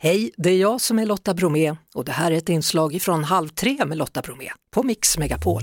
[0.00, 3.24] Hej, det är jag som är Lotta Bromé och det här är ett inslag från
[3.24, 5.62] Halv tre med Lotta Bromé på Mix Megapol.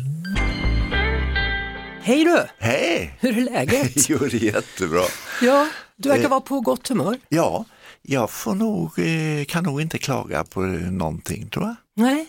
[2.02, 2.38] Hej du!
[2.60, 3.18] Hej!
[3.20, 4.10] Hur är läget?
[4.10, 5.02] Jo, det är jättebra.
[5.42, 6.30] Ja, du verkar Eh.
[6.30, 7.18] vara på gott humör.
[7.30, 7.66] Ja,
[8.02, 11.76] jag får nog, eh, kan nog inte klaga på någonting tror jag.
[11.96, 12.28] Nej,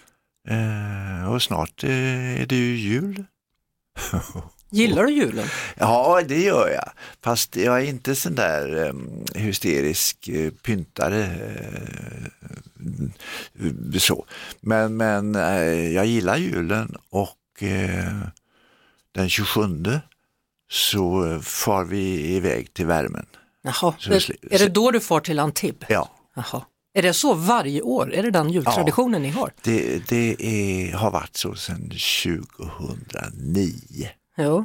[0.49, 3.25] Eh, och snart eh, är det ju jul.
[4.71, 5.49] gillar du julen?
[5.77, 6.91] Ja, det gör jag.
[7.23, 8.93] Fast jag är inte sån där eh,
[9.43, 11.31] hysterisk eh, pyntare.
[13.61, 14.27] Eh, så.
[14.61, 17.37] Men, men eh, jag gillar julen och
[19.13, 19.61] den 27
[20.71, 23.27] så far vi iväg till värmen.
[23.63, 23.95] Jaha,
[24.51, 25.91] är, det då du far till Antibes?
[25.91, 26.65] Ja, Jaha.
[26.95, 28.15] Är det så varje år?
[28.15, 29.53] Är det den jultraditionen ni har?
[29.63, 34.09] det, det är, har varit så sedan 2009.
[34.37, 34.65] Jo.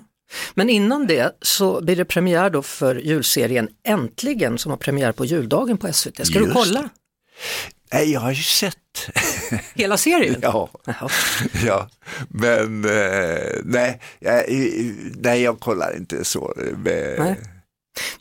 [0.54, 5.26] Men innan det så blir det premiär då för julserien Äntligen som har premiär på
[5.26, 6.28] juldagen på SVT.
[6.28, 6.90] Ska du Just kolla
[7.94, 8.78] Nej, jag har ju sett.
[9.74, 10.36] hela serien?
[10.42, 11.10] ja, Jaha.
[11.66, 11.90] ja,
[12.30, 14.44] men eh, nej, jag,
[15.16, 16.54] nej, jag kollar inte så.
[16.78, 17.40] Med, Nej.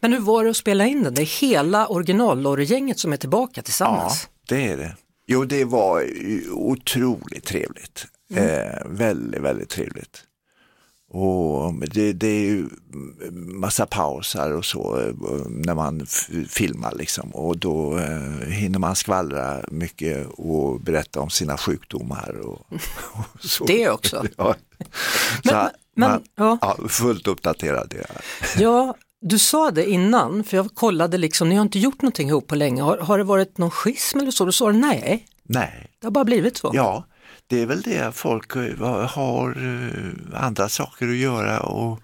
[0.01, 1.15] Men hur var det att spela in den?
[1.15, 4.29] Det är hela originallorrygänget som är tillbaka Ja, tillsammans.
[4.49, 4.97] det är det.
[5.27, 6.07] Jo, det var
[6.53, 8.07] otroligt trevligt.
[8.35, 10.23] Eh, väldigt, väldigt trevligt.
[11.13, 12.69] Och det, det är ju
[13.33, 15.15] massa pausar och så eh,
[15.49, 16.07] när man
[16.49, 22.61] filmar liksom och då eh, hinner man skvallra mycket och berätta om sina sjukdomar och,
[23.13, 23.65] och så.
[23.65, 24.25] Det också.
[24.37, 24.55] Ja.
[25.45, 26.59] Men- Så, men- man, ja.
[26.61, 27.95] ja, fullt uppdaterad.
[27.99, 28.21] Ja.
[28.63, 32.47] Ja, du sa det innan, för jag kollade liksom, ni har inte gjort någonting ihop
[32.47, 32.83] på länge.
[32.83, 34.45] Har, har det varit någon schism eller så?
[34.45, 36.71] Du sa nej, Nej, det har bara blivit så.
[36.75, 37.05] Ja,
[37.51, 42.01] det är väl det folk eh, har eh, andra saker att göra och,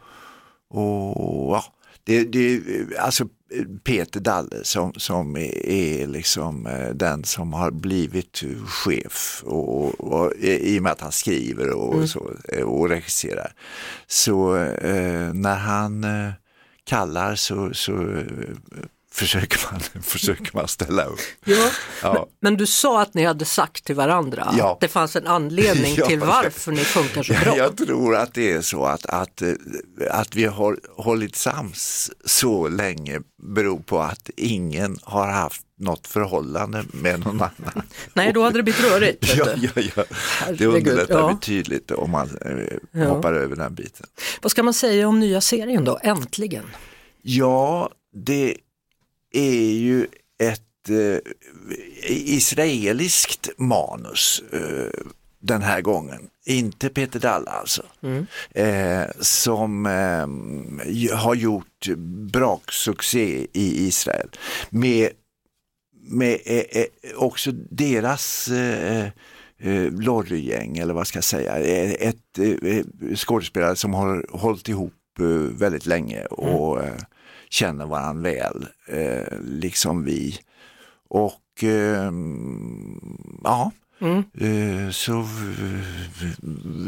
[0.69, 1.65] och ja,
[2.05, 2.63] det, det
[2.99, 3.29] alltså
[3.85, 10.79] Peter Dalle som, som är, liksom eh, den som har blivit chef och, och, i
[10.79, 13.53] och med att han skriver och, så, eh, och regisserar.
[14.07, 16.07] Så eh, när han
[16.85, 18.23] kallar så, så
[19.17, 21.21] försöker, man, försöker man ställa upp.
[21.45, 21.71] Ja.
[22.03, 22.29] Ja.
[22.41, 24.73] Men du sa att ni hade sagt till varandra Ja.
[24.73, 27.57] att det fanns en anledning Ja, till det- varför ni funkar så bra.
[27.57, 29.49] Jag tror att det är så att, att, eh,
[30.11, 36.85] att vi har hållit sams så länge beror på att ingen har haft något förhållande
[36.93, 37.83] med någon annan.
[38.15, 39.35] Nej, då hade det blivit rörigt.
[39.37, 40.05] Ja, ja, ja.
[40.59, 41.33] Det underlättar ja.
[41.41, 43.09] betydligt om man eh, Ja.
[43.09, 44.07] hoppar över den biten.
[44.43, 46.65] Vad ska man säga om nya serien då, äntligen?
[47.23, 47.91] Ja,
[48.25, 48.57] det
[49.39, 50.07] är ju
[50.39, 51.19] ett eh,
[52.11, 55.01] israeliskt manus eh,
[55.41, 56.29] den här gången.
[56.47, 57.83] Inte Peter Dalle alltså.
[58.51, 61.87] Eh, som eh, har gjort
[62.33, 64.29] braksuccé i Israel.
[64.71, 65.11] Med,
[66.09, 66.87] med eh, eh,
[67.17, 69.09] också deras eh,
[69.91, 71.57] lorrygäng eller vad ska jag säga.
[71.95, 72.39] Ett
[73.15, 74.93] skådespelare som har hållit ihop
[75.51, 76.95] väldigt länge och eh,
[77.51, 80.39] känner varandra väl, eh, liksom vi.
[81.09, 82.13] Och eh,
[83.45, 84.19] ja, Mm.
[84.35, 85.25] eh, så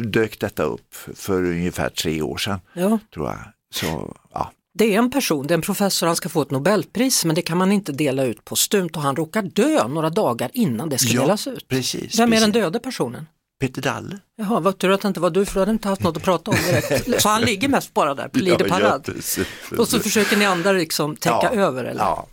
[0.05, 3.39] dök detta upp för ungefär tre år sedan Ja, tror jag.
[3.75, 7.25] Så ja, det är en person, det är en professor, han ska få ett nobelpris
[7.25, 10.51] men det kan man inte dela ut på stumt och han råkar dö några dagar
[10.55, 11.69] innan det ska Ja, delas ut.
[11.69, 12.19] precis.
[12.19, 12.55] Vem är den precis.
[12.63, 13.27] döde personen?
[13.61, 14.19] Peter Dalle.
[14.37, 16.23] Jaha, vad tur att det inte var du för du hade inte haft något att
[16.23, 17.23] prata om direkt.
[17.23, 19.05] Så han ligger mest bara där på Lider parad.
[19.05, 19.39] precis,
[19.79, 22.01] och så försöker ni andra liksom täcka Ja, över eller?
[22.01, 22.27] Ja,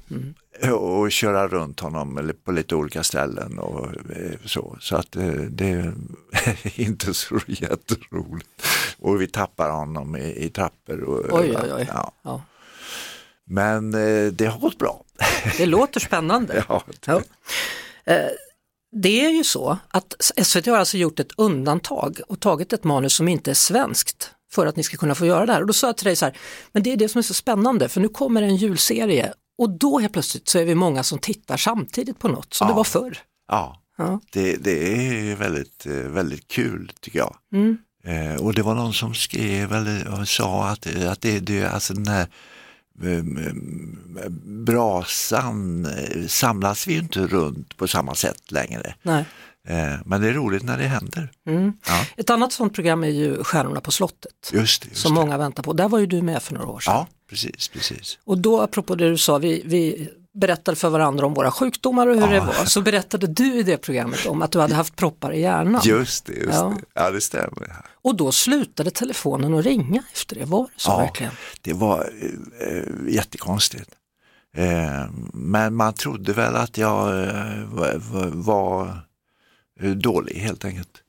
[0.76, 4.78] och köra runt honom på lite olika ställen och eh, så.
[4.80, 5.94] Så att eh, det är
[6.82, 8.50] inte så jätteroligt.
[9.00, 11.04] Och vi tappar honom i, i trappor.
[11.04, 11.86] Och, Oj, oj, oj.
[11.94, 12.12] Ja.
[12.24, 12.42] Ja.
[13.46, 15.04] Men eh, det har gått bra.
[15.58, 16.64] Det låter spännande.
[16.70, 17.22] Ja, Ja.
[19.02, 20.14] Det är ju så att
[20.44, 24.66] SVT har alltså gjort ett undantag och tagit ett manus som inte är svenskt för
[24.66, 25.62] att ni ska kunna få göra det här.
[25.62, 26.38] Och då sa jag till dig så här,
[26.72, 30.00] men det är det som är så spännande för nu kommer en julserie och då
[30.00, 32.72] helt plötsligt så är vi många som tittar samtidigt på något som Ja.
[32.74, 33.18] det var förr.
[33.48, 33.82] ja.
[33.98, 34.20] Ja.
[34.32, 34.94] Det, det
[35.32, 37.36] är väldigt, eh, väldigt kul tycker jag.
[37.54, 37.78] Mm.
[38.04, 42.08] Eh, och det var någon som skrev eller sa att, att det, det alltså den
[42.08, 42.28] här
[44.44, 48.96] brasan eh, samlas vi ju inte runt på samma sätt längre.
[49.02, 49.26] Nej.
[49.68, 51.32] Eh, men det är roligt när det händer.
[51.48, 51.74] Mm.
[51.88, 52.06] Ja.
[52.18, 54.90] Ett annat sånt program är ju Stjärnorna på slottet Just det.
[54.90, 55.20] Just som det.
[55.20, 55.74] många väntar på.
[55.74, 56.94] Där var ju du med för några år sedan.
[56.94, 58.18] Ja, precis, precis.
[58.24, 62.16] Och då apropå det du sa, vi, vi berättade för varandra om våra sjukdomar och
[62.16, 62.28] hur Ja.
[62.28, 65.42] det var, så berättade du i det programmet om att du hade haft proppar i
[65.42, 65.82] hjärnan.
[65.86, 66.74] Just det, just Ja.
[66.94, 67.02] det.
[67.02, 67.76] Ja, det stämmer.
[68.02, 70.98] Och då slutade telefonen att ringa efter det, var det så Ja.
[70.98, 71.32] verkligen?
[71.66, 73.90] Det var eh, eh, jättekonstigt.
[74.56, 79.00] Eh, men man trodde väl att jag eh, var, var,
[79.80, 81.04] eh, dålig helt enkelt.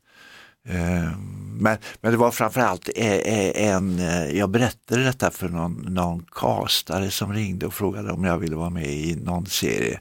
[0.69, 1.19] Eh,
[1.59, 3.99] men, men det var framförallt en,
[4.37, 8.71] jag berättade detta för någon, någon castare som ringde och frågade om jag ville vara
[8.71, 10.01] med i någon serie.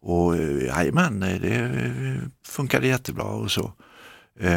[0.00, 3.72] Och jajamän, det funkade jättebra och så.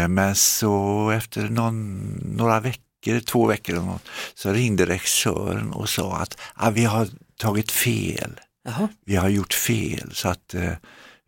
[0.10, 2.00] Men så efter någon,
[2.36, 2.89] några veckor,
[3.26, 7.08] två veckor eller något, så ringde regissören och sa att ah, vi har
[7.38, 8.40] tagit fel.
[8.64, 8.88] Jaha.
[9.06, 10.72] Vi har gjort fel så att eh,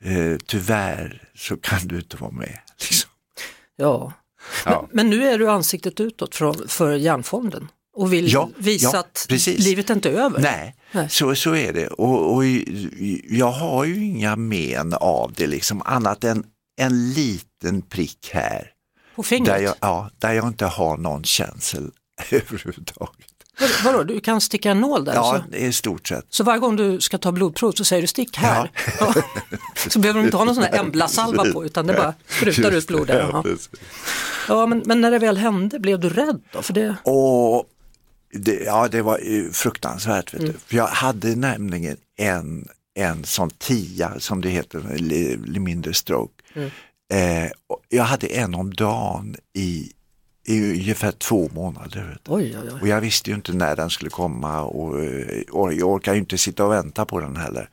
[0.03, 2.59] eh, tyvärr så kan du inte vara med.
[2.79, 3.09] Liksom.
[3.75, 4.13] Ja.
[4.65, 4.81] Ja.
[4.81, 8.99] Men, men nu är du ansiktet utåt för, för Hjärnfonden och vill Ja, visa ja,
[8.99, 9.59] att precis.
[9.59, 10.39] livet är inte över.
[10.39, 11.09] Nej, Nej.
[11.09, 11.87] Så, så är det.
[11.87, 12.45] Och, och
[13.29, 16.43] jag har ju inga men av det liksom annat än
[16.77, 18.71] en liten prick här.
[19.15, 19.55] På fingret.
[19.55, 21.91] Där jag, ja, där jag inte har någon känsel
[22.31, 23.27] överhuvudtaget.
[23.59, 25.13] Vad, vadå, du kan sticka en nål där?
[25.13, 26.25] Ja, Så, i stort sett.
[26.29, 28.71] så varje gång du ska ta blodprov så säger du stick här.
[28.99, 29.13] Ja.
[29.89, 32.87] så behöver du inte ha någon sån här emblasalva på utan det bara sprutar ut
[32.87, 33.19] blod där.
[33.19, 33.53] Ja, Ja.
[34.47, 36.61] Ja, men, men när det väl hände, blev du rädd då?
[36.61, 37.65] För det, Och
[38.33, 40.33] det, ja, det var ju fruktansvärt.
[40.33, 40.53] Vet du.
[40.67, 46.43] För jag hade nämligen en, en sån tia som det heter, mindre stroke.
[47.11, 47.51] Eh,
[47.89, 49.91] jag hade en om dagen i,
[50.47, 52.17] i ungefär två månader.
[52.27, 52.81] Oj, oj, oj.
[52.81, 56.19] Och jag visste ju inte när den skulle komma och, eh, och jag orkar ju
[56.19, 57.69] inte sitta och vänta på den heller.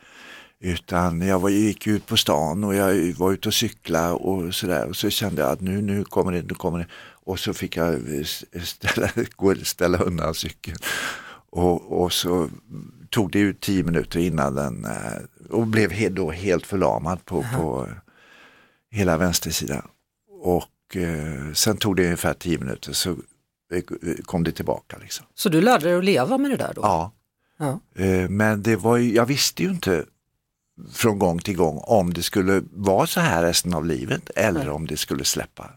[0.60, 4.88] Utan jag var, gick ut på stan och jag var ute och cykla och sådär
[4.88, 6.86] och så kände jag att nu, nu kommer det, nu kommer det.
[7.24, 9.10] Och så fick jag eh, ställa,
[9.62, 10.78] ställa undan cykeln.
[11.50, 12.48] Och, och så
[13.10, 17.88] tog det ju tio minuter innan den eh, och blev då helt förlamad på, på
[18.90, 19.88] hela vänstersidan.
[20.42, 23.16] Och eh, sen tog det ungefär tio minuter så
[24.24, 24.98] kom det tillbaka.
[24.98, 25.26] Liksom.
[25.34, 26.80] Så du lärde dig att leva med det där då?
[26.82, 27.12] Ja.
[27.58, 27.80] Ja.
[28.04, 30.04] Eh, Men det var ju, jag visste ju inte
[30.92, 34.68] från gång till gång om det skulle vara så här resten av livet eller Nej.
[34.70, 35.70] om det skulle släppa.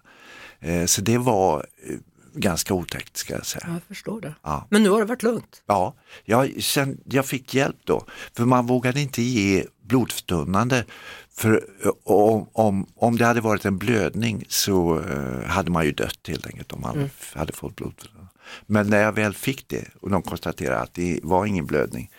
[0.59, 1.95] Eh, Så det var eh,
[2.33, 3.63] ganska otäckt ska jag säga.
[3.67, 4.35] Ja, jag förstår det.
[4.43, 4.67] Ja.
[4.69, 5.63] Men nu har det varit lugnt?
[5.65, 5.95] Ja,
[6.25, 10.85] jag, sen, jag fick hjälp då, för man vågade inte ge blodförtunnande.
[11.33, 11.65] För
[12.03, 16.45] om, om, om det hade varit en blödning så eh, hade man ju dött helt
[16.47, 18.27] enkelt om man f- hade fått blodförtunnande.
[18.65, 22.11] Men när jag väl fick det och de konstaterade att det var ingen blödning,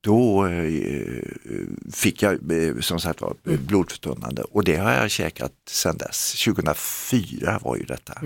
[0.00, 1.22] då eh,
[1.92, 6.44] fick jag eh, som sagt var eh, blodförtunnande och det har jag käkat sedan dess.
[6.44, 8.20] 2004 var ju detta.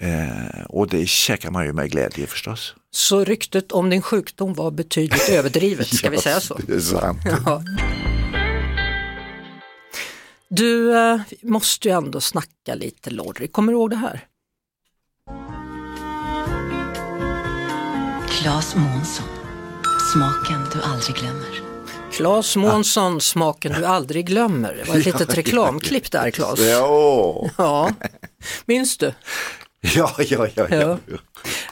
[0.00, 2.74] Eh, och det käkar man ju med glädje förstås.
[2.90, 6.58] Så ryktet om din sjukdom var betydligt överdrivet, ska vi säga så?
[6.66, 7.18] Det är sant.
[7.46, 7.62] Ja.
[10.48, 14.24] Du, eh, måste ju ändå snacka lite Lorry, kommer du ihåg det här?
[18.30, 19.26] Claes Månsson.
[20.12, 21.60] Smaken du aldrig glömmer.
[22.12, 24.74] Claes Månsson, smaken du aldrig glömmer.
[24.74, 26.60] Det var ett litet reklamklipp där Claes.
[26.60, 27.90] Ja, Ja,
[28.66, 29.12] minns du?
[29.94, 30.66] ja, ja, ja.
[30.70, 30.98] Ja.
[31.06, 31.16] ja.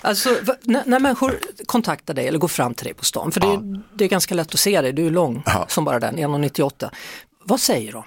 [0.01, 3.47] Alltså, när, när människor kontaktar dig eller går fram till dig på stan, för det,
[3.47, 5.67] är- det är ganska lätt att se dig, du är lång Ja.
[5.69, 6.91] som bara den, 1,98.
[7.45, 8.05] Vad säger de?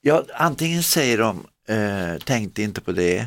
[0.00, 3.26] ja antingen säger de eh, tänkte inte på det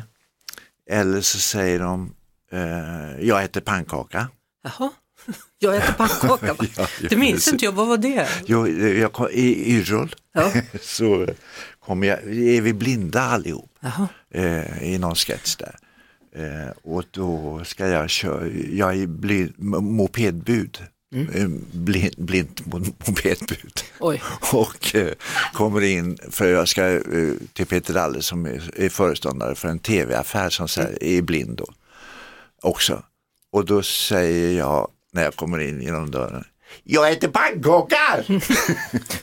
[0.90, 2.14] eller så säger de
[2.52, 4.28] eh, jag äter pannkaka.
[4.62, 4.90] Jaha,
[5.58, 6.46] jag äter pannkaka.
[6.76, 8.28] Ja, ja, det minns inte jag, vad var det?
[8.46, 10.52] Jag, jag, kom- I Yrrol Ja.
[10.82, 11.26] så
[11.86, 13.70] kommer jag, är vi blinda allihop
[14.30, 15.76] eh, i någon sketch där.
[16.36, 19.52] Eh, och då ska jag köra, jag är blind,
[19.82, 20.78] mopedbud.
[21.34, 23.80] Eh, Blind, blint mo- mopedbud.
[24.00, 24.22] Oj.
[24.52, 25.12] och eh,
[25.52, 27.00] kommer in för jag ska eh,
[27.52, 31.66] till Peter Dalle som är, är föreståndare för en tv-affär som här, är blind då
[32.62, 33.02] också.
[33.52, 36.44] Och då säger jag när jag kommer in genom dörren,
[36.84, 38.40] jag äter pannkakor!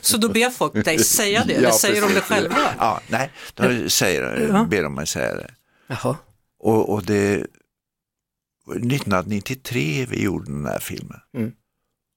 [0.00, 2.28] Så då ber folk dig säga det, Ja, eller säger de det precis.
[2.28, 2.74] själva?
[2.78, 4.64] Ja, nej, då säger, Ja.
[4.70, 5.54] ber de mig säga det.
[5.86, 6.16] Jaha.
[6.58, 7.46] Och, och det
[8.76, 11.20] 1993 vi gjorde den här filmen.
[11.36, 11.52] Mm.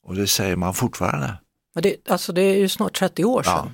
[0.06, 1.34] Och det säger man fortfarande.
[1.76, 3.74] Men det, alltså det är ju snart 30 år sedan.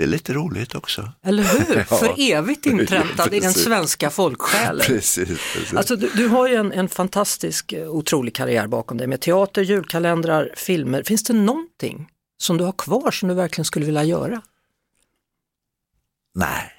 [0.00, 1.12] Det är lite roligt också.
[1.22, 1.76] Eller hur?
[1.90, 1.96] Ja.
[1.96, 4.86] För evigt inpräntad i den svenska folksjälen.
[4.86, 5.74] Precis, precis.
[5.74, 9.62] Alltså, du, du har ju en, en fantastisk, eh, otrolig karriär bakom dig med teater,
[9.62, 11.02] julkalendrar, filmer.
[11.02, 14.42] Finns det någonting som du har kvar som du verkligen skulle vilja göra?
[16.34, 16.72] Nej,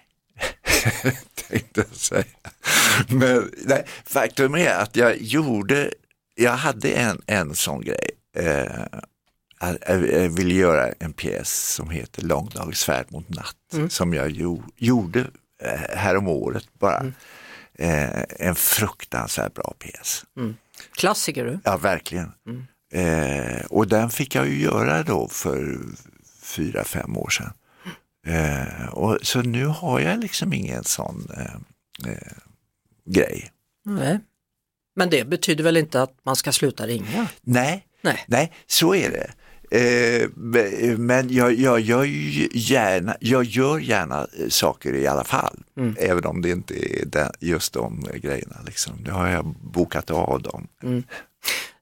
[1.50, 2.24] tänkte jag säga.
[3.08, 5.94] Men nej, faktum är att jag gjorde,
[6.36, 8.10] jag hade en, en sån grej.
[8.38, 9.00] Eh,
[9.88, 15.20] jag, ville göra en pjäs som heter Långdagsfärd mot natt som jag jo, gjorde
[15.64, 17.06] eh, härom året bara.
[17.74, 20.26] Eh, en fruktansvärt bra pjäs.
[20.92, 21.60] Klassiker du.
[21.64, 22.32] Ja, verkligen.
[22.94, 25.78] Eh, och den fick jag ju göra då för
[26.44, 27.54] fyra, fem år sedan.
[28.28, 32.34] Eh, och, så nu har jag liksom ingen sån eh, eh,
[33.06, 33.52] grej.
[33.86, 34.20] Nej.
[34.96, 37.28] Men det betyder väl inte att man ska sluta ringa?
[37.42, 38.26] Nej, Nej.
[38.28, 39.32] nej så är det.
[39.72, 40.30] Eh,
[40.98, 42.04] men jag, jag, gör
[42.56, 45.96] gärna, jag gör gärna eh, saker i alla fall, Mm.
[46.00, 48.56] även om det inte är den, just de grejerna.
[48.66, 48.94] Liksom.
[49.06, 50.68] Nu har jag bokat av dem.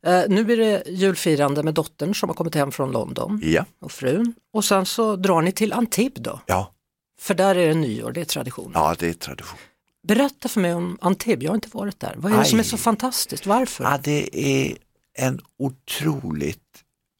[0.05, 3.91] Eh, nu blir det julfirande med dottern som har kommit hem från London Ja, och
[3.91, 4.33] frun.
[4.53, 6.71] Och sen så drar ni till Antibes då, ja,
[7.19, 8.71] för där är det nyår, det är tradition.
[8.73, 9.59] ja det är tradition.
[10.07, 12.13] Berätta för mig om Antibes, jag har inte varit där.
[12.17, 12.69] Vad är det som är Aj.
[12.69, 13.83] så fantastiskt, varför?
[13.83, 14.77] Ja, det är
[15.17, 16.59] en otroligt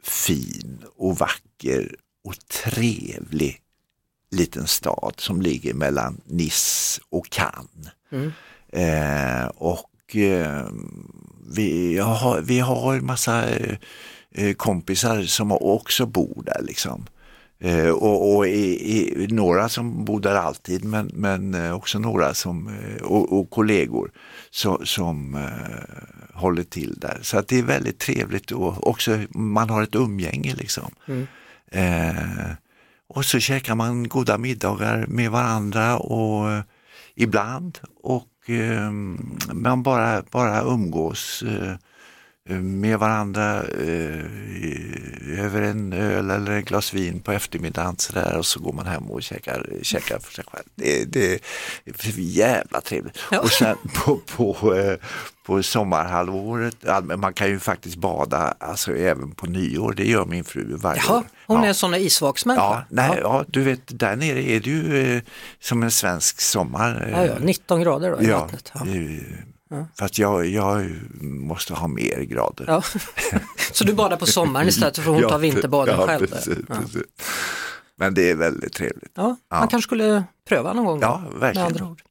[0.09, 3.61] fin och vacker och trevlig
[4.31, 7.87] liten stad som ligger mellan Nice och Cannes.
[8.11, 8.31] Mm.
[8.69, 10.67] Eh, och eh,
[11.55, 13.49] vi, har, vi har en massa
[14.31, 16.61] eh, kompisar som också bor där.
[16.61, 17.05] Liksom.
[17.61, 22.33] Eh, och och i, i, några som bor där alltid men, men eh, också några
[22.33, 24.11] som, eh, och, och kollegor
[24.49, 27.19] så, som eh, håller till där.
[27.21, 30.91] Så att det är väldigt trevligt och också man har ett umgänge liksom.
[31.07, 31.27] Mm.
[31.71, 32.51] Eh,
[33.07, 36.61] och så käkar man goda middagar med varandra och eh,
[37.15, 38.25] ibland och
[39.53, 41.43] man bara, bara umgås
[42.49, 44.25] med varandra eh,
[45.45, 48.85] över en öl eller ett glas vin på eftermiddagen så där, och så går man
[48.85, 50.63] hem och käkar, käkar för sig själv.
[50.75, 51.39] Det, det är
[52.19, 53.17] jävla trevligt.
[53.31, 53.39] Ja.
[53.39, 54.95] Och sen på, på, eh,
[55.45, 60.43] på sommarhalvåret, ja, man kan ju faktiskt bada alltså, även på nyår, det gör min
[60.43, 61.23] fru varje Jaha, år.
[61.47, 61.69] hon ja.
[61.69, 62.63] är sån isvaksmänniska?
[62.65, 65.21] Ja, nej, ja, du vet där nere är det ju eh,
[65.59, 67.05] som en svensk sommar.
[67.07, 68.71] eh, Ja, ja, 19 grader då i ja, vattnet.
[68.75, 68.81] Ja.
[69.71, 70.89] Eh, Fast jag, jag
[71.21, 72.65] måste ha mer grader.
[72.67, 72.83] Ja.
[73.71, 76.27] Så du badar på sommaren istället för hon Ja, tar vinterbaden ja, själv?
[76.27, 76.75] Precis, ja.
[76.75, 77.01] precis.
[77.97, 79.11] Men det är väldigt trevligt.
[79.15, 79.59] Ja, Ja.
[79.59, 80.99] man kanske skulle pröva någon gång.
[81.01, 81.67] Ja, verkligen.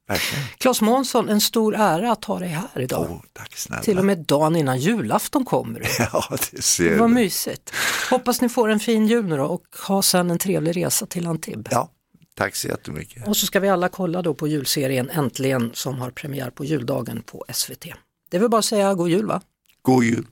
[0.07, 0.43] verkligen.
[0.57, 3.07] Claes Månsson, en stor ära att ha dig här idag.
[3.09, 3.81] Åh, tack snälla.
[3.83, 5.85] Till och med dagen innan julafton kommer du.
[6.13, 7.13] Ja, det ser Vad du.
[7.13, 7.73] mysigt.
[8.09, 11.27] Hoppas ni får en fin jul nu då och ha sen en trevlig resa till
[11.27, 11.71] Antibes.
[11.71, 11.89] Ja,
[12.39, 13.27] tack så jättemycket.
[13.27, 17.21] Och så ska vi alla kolla då på julserien Äntligen som har premiär på juldagen
[17.25, 17.85] på SVT.
[18.29, 19.41] Det väl bara säga god jul va?
[19.81, 20.27] God jul.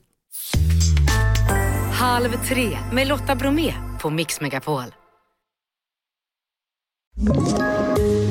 [1.92, 4.82] Halv tre med Lotta Bromé på Mix Megapol.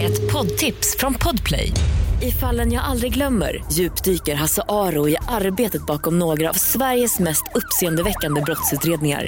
[0.01, 1.71] Ett poddtips från Podplay.
[2.21, 7.43] I fallen jag aldrig glömmer djupdyker Hasse Aro i arbetet bakom några av Sveriges mest
[7.55, 9.27] uppseendeväckande brottsutredningar.